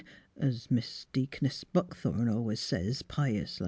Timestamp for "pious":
3.03-3.59